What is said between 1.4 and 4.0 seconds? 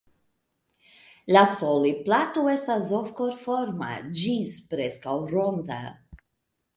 foliplato estas ov-korforma